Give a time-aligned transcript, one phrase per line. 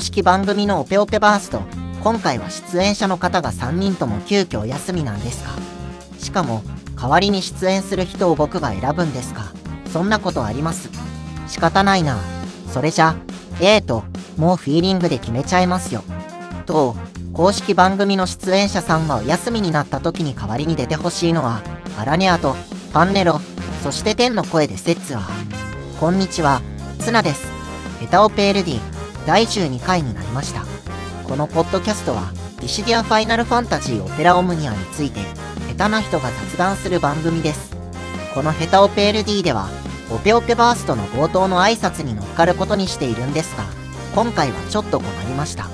[0.00, 1.60] 公式番組のオペオペバースト、
[2.02, 5.50] 今回は出演者の方が3人とも急遽お休みなんですか
[6.18, 6.62] しかも、
[6.98, 9.52] 代わりに出演する人を僕が選ぶんですか
[9.92, 10.88] そんなことあります？
[11.48, 12.18] 仕方ないな。
[12.72, 13.14] それじゃ、
[13.60, 14.04] ええと、
[14.38, 16.02] もうフィーリングで決めちゃいますよ。
[16.64, 16.96] と、
[17.34, 21.60] 公式番組の出演者さんがお休みになった時に代わりに出てほしいのは、
[21.98, 22.56] アラネアと、
[22.94, 23.38] パンネロ、
[23.82, 25.28] そして天の声でセッツは。
[26.00, 26.62] こんにちは、
[27.00, 27.46] ツナです。
[28.00, 28.89] ヘタオペールディ
[29.26, 30.64] 第12回になりました。
[31.24, 35.20] このポッドキャストは、ディシディアファイナルファンタジーオペラオムニアについて、
[35.76, 37.76] 下手な人が雑談する番組です。
[38.34, 39.68] このヘタオペール D では、
[40.10, 43.64] オペオペバーストの冒頭の挨拶に乗っかることにしているんですが、
[44.14, 45.68] 今回はちょっと困りました。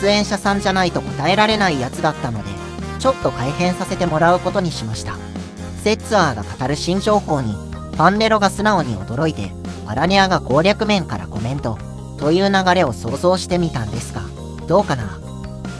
[0.00, 2.50] 出演者さんじゃないと答えられないやつだったので、
[2.98, 5.16] ちょっと改変させてもらうことにしました。
[5.82, 9.52] セッツアーが語る新情報に、ファンネロが素直に驚いて、
[9.86, 11.78] アラネアが攻略面からコメント、
[12.20, 14.22] という流れを想像してみたんですが、
[14.68, 15.18] どうかな？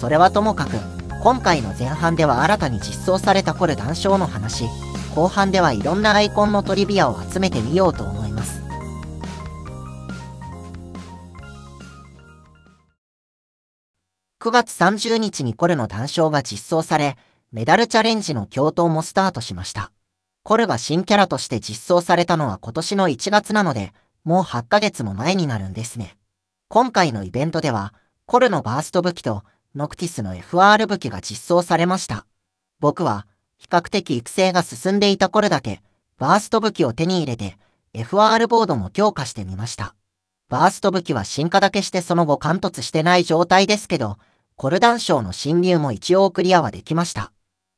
[0.00, 0.76] それはともかく、
[1.22, 4.66] 今回の前半では新たに実装されたコル談笑の話、
[5.14, 8.62] 後半ではいろんなアイコンのトリビアを集めてみようと思います。
[14.38, 17.16] 9月30日にコルの談笑が実装され、
[17.50, 19.90] メダルチャレンジの共闘もスタートしました。
[20.44, 26.15] コルが新キャラとして実装されたのは今年の1月なので、もう8ヶ月も前になるんですね。
[26.68, 27.94] 今回のイベントでは、
[28.26, 29.44] コルのバースト武器と
[29.76, 32.26] ノクティスの FR 武器が実装されました。
[32.80, 35.80] 僕は、比較的育成が進んでいた頃だけ、
[36.18, 37.56] バースト武器を手に入れて、
[37.94, 39.94] FR ボードも強化してみました。
[40.48, 44.18] バースト武器は進化だけしてその後貫突してない状態ですけど、
[44.56, 47.32] コルダン賞の侵入も一応クリアはできました。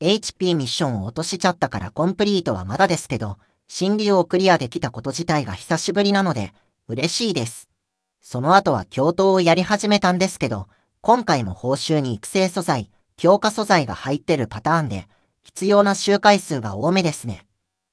[0.00, 3.38] HP ミッションを落としちゃったからコンプリートはまだですけど、
[3.68, 6.52] 侵入をクリアできたこと自体が久しぶりなので、
[6.88, 7.71] 嬉しいです。
[8.22, 10.68] その後は共闘をやり始めたんですけど、
[11.00, 15.08] 今回も報酬に育成素材、強化素材が入ってるパターンで、
[15.42, 17.44] 必要な周回数が多めですね。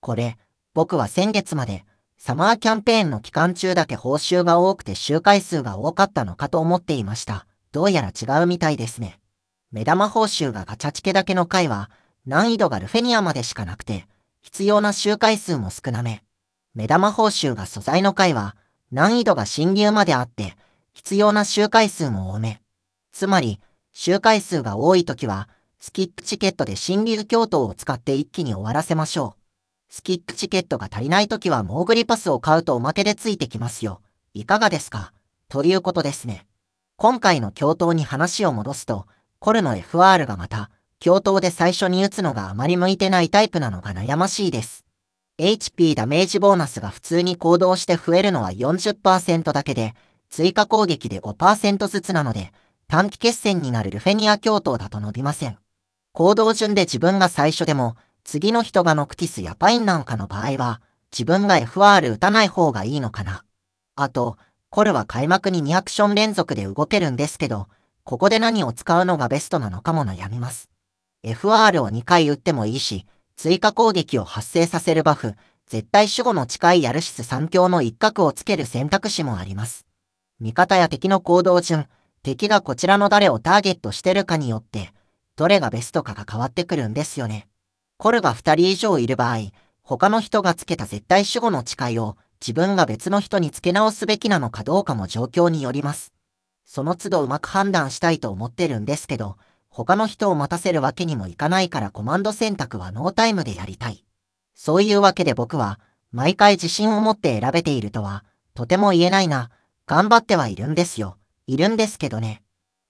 [0.00, 0.36] これ、
[0.74, 1.84] 僕は先月まで、
[2.18, 7.46] サマーキャンペーンの期間中だけ報酬が多くて周回数が多かったのかと思っていました。
[7.70, 9.20] どうやら違うみたいですね。
[9.70, 11.88] 目玉報酬がガチャチケだけの回は、
[12.26, 14.08] 難易度がルフェニアまでしかなくて、
[14.42, 16.24] 必要な周回数も少なめ。
[16.74, 18.56] 目玉報酬が素材の回は、
[18.92, 20.56] 難易度が侵入まであって、
[20.92, 22.60] 必要な周回数も多め。
[23.12, 23.60] つまり、
[23.92, 25.48] 周回数が多いときは、
[25.78, 29.42] スキップチケットで侵入京都を使って一気に終わらせましょう。
[29.88, 34.00] スキップチケットが足りないときはモーグリパスを買うとおまけでついてきますよ。
[34.34, 35.12] いかがですか？
[35.48, 36.46] ということですね。
[36.96, 39.06] 今回の共闘に話を戻すと、
[39.38, 44.85] コルの FR がまた、共闘で最初に打つのがあまり向いてないタイプなのが悩ましいです。
[45.38, 49.94] HP ダメージボーナスが普通に行動して増えるのは40%だけで、
[50.30, 52.52] 追加攻撃で5%ずつなので、
[52.88, 55.58] 短期決戦になるルフェニア共闘だと伸びません。
[56.12, 60.80] 行動順で自分が最初でも、次の人がノクティスやパインなんかの場合は、
[61.12, 63.44] 自分が FR 打たない方がいいのかな。
[63.94, 64.38] あと、
[64.70, 67.68] コルは開幕に2アクション連続で動けるんですけど、
[68.04, 70.70] ここで何を使うのがベストなのかも悩みます。
[71.24, 73.04] FR を2回打ってもいいし、
[73.36, 75.34] 追加攻撃を発生させるバフ、
[75.66, 79.86] 絶対守護の近いヤルシス3強の一角をつける選択肢もあります。
[80.40, 81.86] 味方や敵の行動順、
[82.22, 84.90] 敵がこちらの誰をターゲットしてるかによって、
[85.36, 87.46] どれがベストかが変わってくるんですよね。
[87.98, 89.50] コルが2人以上いる場合、
[89.82, 96.12] 他の人がつけた絶対守護の誓いを自分が別の人に付け直すべきなのかどうかも状況によります。
[96.64, 99.36] その都度うまく判断したいと思ってるんですけど、
[99.76, 104.06] 他の人を待たせるわけにもいかないからコマンド選択はノータイムでやりたい。
[104.54, 105.78] そういうわけで僕は、
[106.12, 109.50] 毎回自信を持って選べているとは、とても言えないな。
[109.84, 111.18] 頑張ってはいるんですよ。
[111.46, 112.42] いるんですけどね。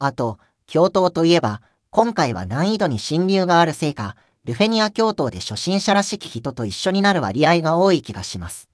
[0.00, 8.68] あと、共闘といえば、今回は難易度に侵入があるせいか、ルフェニア共闘で初心者らしき人と一緒になる割合が多い気がします。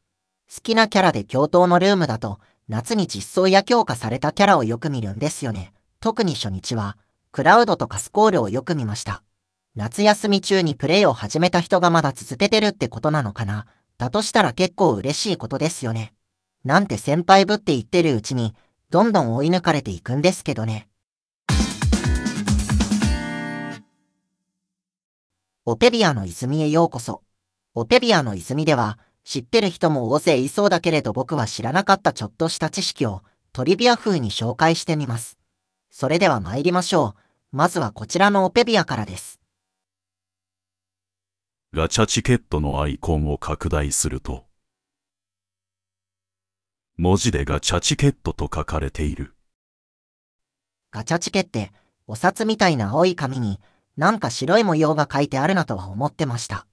[0.50, 2.40] 好きなキャラで共闘のルームだと、
[2.70, 5.74] 夏に実装や強化されたキャラをよく見るんですよね。
[6.00, 6.96] 特に初日は、
[7.38, 9.22] クラウドとかスコールをよく見ました。
[9.76, 13.66] 夏休み中にプレイを始めた人がまだ続けてるってことなのかな？
[13.96, 16.14] だとしたら結構嬉しいことですよね。
[16.64, 18.56] なんて先輩ぶって言ってるうちに、
[18.90, 20.88] どんどん追い抜かれていくんですけどね。
[25.64, 27.22] オペビアの泉へようこそ。
[27.76, 35.38] オペビアの泉では、知ってる人も大勢いそうだけれど僕は知らなかったちょっとした知識をトリビア風に紹介してみます。
[35.88, 37.27] それでは参りましょう。
[37.50, 39.40] まずはこちらのオペビアからです。
[41.72, 44.44] ガチャチケットのアイコンを拡大すると、
[46.98, 49.34] 文字でガチャチケットと書かれている。
[50.90, 51.72] ガチャチケって
[52.06, 53.60] お札みたいな青い紙に
[53.96, 56.66] なんか白い模様が書いてあるなとは思ってました。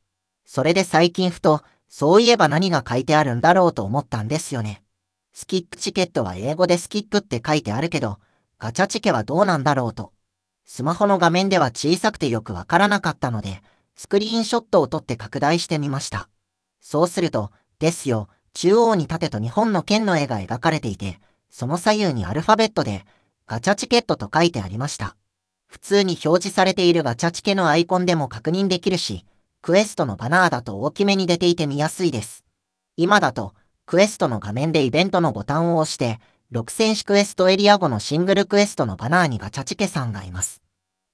[0.44, 4.83] それで最近ふと、そういえば何が書いてあるんだろうと思ったんですよね。
[5.31, 8.19] スキックチケットは英語でスキックって書いてあるけど、
[8.60, 10.14] ガチャチケはどうなんだろうと。
[10.65, 13.62] スマホの画面では小さくてよくわからなかったので、
[13.95, 16.27] スクリーンショットを撮って拡大してみました。
[16.81, 21.19] そうすると、ですよ、中央に盾と日本の剣の絵が描かれていて、
[21.50, 23.06] その左右にアルファベットで、
[23.47, 25.15] ガチャチケットと書いてありました。
[25.67, 29.25] 普通に表示されているガチャチケのアイコンでも確認できるし、
[29.61, 32.44] クエストのバナーだと大きめに出ていて見やすいです。
[32.97, 33.53] 今だと、
[33.85, 36.19] クエストの画面でイベントのボタンを押して、
[36.51, 40.62] 6000種クエストエリア後のシングルクエストのバナーにガチャチケさんがいます。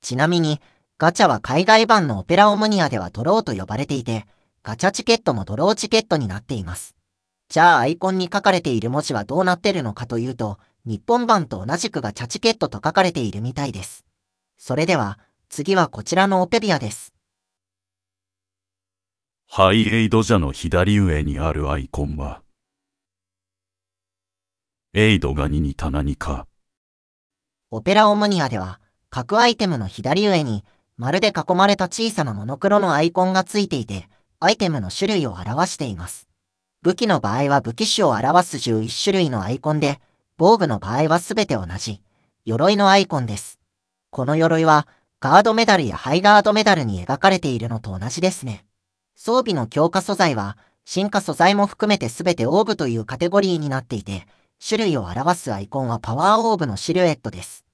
[0.01, 0.59] ちなみに、
[0.97, 4.25] ガチャは海外版のオペラオムニアではドローと呼ばれていて、
[4.61, 6.95] ガチャチケットもドローチケットになっています。
[7.49, 14.05] じゃあアイコンに書かれている文字はどうなってるのかというと、日本版と同じくガチャチケットと書かれているみたいです。
[14.57, 15.17] それでは、
[15.49, 17.13] 次はこちらのオペビアです。
[19.47, 22.41] ハイエイドジャの左上にあるアイコンは、
[24.93, 26.47] エイドが2にた何か。
[27.69, 30.65] オペラオムニアでは、各アイテムの左上に、
[30.97, 34.09] まるで囲まれた小さなモノクロのアイコンがついていて、
[34.41, 36.27] アイテムの種類を表しています。
[36.81, 40.01] 武器の場合は武器種を表す11種類のアイコンで、
[40.37, 42.01] 防具の場合はすべて同じ、
[42.43, 43.61] 鎧のアイコンです。
[44.09, 44.89] この鎧は、
[45.21, 48.65] ガードメダルやハイガードメダルに描かれているのと同じですね。
[49.15, 54.27] 装備の強化素材は、進化素材も含めてすべてオーブというカテゴリーになっていて、
[54.63, 57.65] 種類を表すアイコンはパワーオーブのシルエットです。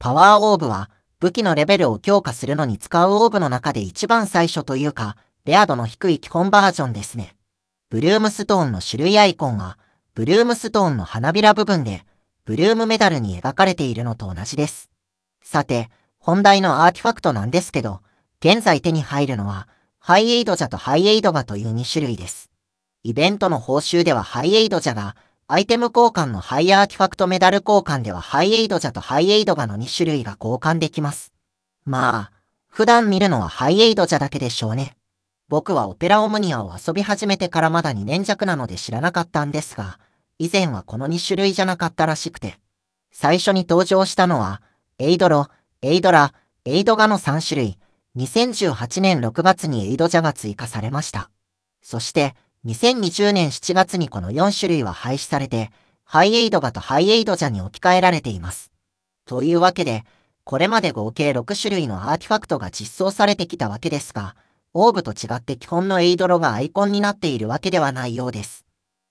[0.00, 0.90] パワーオーブは
[1.20, 7.36] 武器のレベルを強化するのに使うオーブの中で一番最初というか、レア度の低い基本バージョンですね。
[7.90, 9.78] ブルームストーンの種類アイコンは、
[10.14, 12.04] ブルームストーンの花びら部分で、
[12.44, 14.90] ブルームメダルに描かれているのと同じです。
[15.44, 18.00] さて、本題のアーティファクトなんですけど、
[18.44, 19.68] 現在手に入るのは、
[20.00, 22.50] ハイエイドジャとハイエイドガという2種類です。
[23.04, 25.14] イベントの報酬ではハイエイドジャが
[25.54, 31.34] アイテム交換のハイアーティファクトメダル交換ではハイエイドジャとハイエイドガの2種類が交換できます。
[31.84, 32.32] まあ、
[32.68, 34.96] 普段見るのはハイエイドジャだけでしょうね。
[35.50, 39.98] 僕はオペラオムニアを遊び始めてからまだ2年弱なので知らなかったんですが、
[40.38, 42.58] 以前はこの2種類じゃなかったらしくて。
[43.10, 44.62] 最初に登場したのは、
[44.98, 45.48] エイドロ、
[45.82, 46.32] エイドラ、
[46.64, 47.78] エイドガの3種類。
[48.16, 51.28] 2018年6月にエイドジャが追加されました。
[51.82, 52.34] そして、
[52.64, 55.72] 2020年7月にこの4種類は廃止されて、
[56.04, 58.70] ハイエイドガとハイエイドジャに置き換えられています。
[59.26, 60.04] というわけで、
[60.44, 64.36] これまで合計6種類のアーティファクトが実装されてきたわけですが、
[64.74, 68.64] オーブと違って基本のエイドロがアイコンになっているわけではないようです。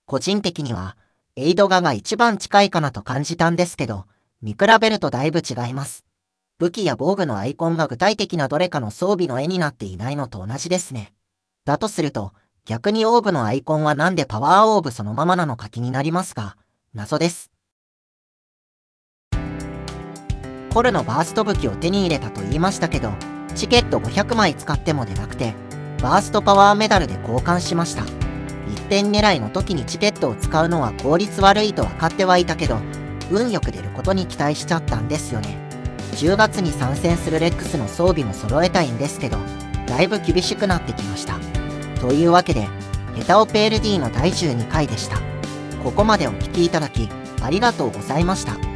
[0.05, 0.95] 個人的には、
[1.35, 4.05] エイドガが一番近いかなと感じたんですけど、
[4.41, 6.05] 見比べるとだいぶ違います。
[6.57, 11.11] 武器や防具のアイコンが具体的などれかの装備の絵になっていないのと同じですね。
[11.65, 12.31] だとすると、
[12.65, 16.57] 逆にオーブのアイコンはなんでパワーオーブそのままなのか気になりますが、
[16.93, 17.51] 謎です。
[20.73, 23.11] コルのバースト武器を手に入れたと言いましたけど、
[23.55, 25.55] チケット500枚使っても出なくて、
[26.01, 28.03] バーストパワーメダルで交換しました。
[28.71, 32.77] 一点狙いの時にチケットを使うのは効率悪いと分かってはいたけど、
[33.31, 35.57] 運よく出ることに期待しちゃったんですよね。
[36.13, 39.37] 10月に参戦するレックスの装備も揃えたいんですけど、
[39.87, 41.60] だいぶ厳しくなってきました。
[42.01, 42.67] というわけで、
[43.15, 45.21] ヘタオペ LD の第12回でした。
[45.83, 47.07] ここまでお聴きいただき、
[47.43, 48.70] ありがとうございました。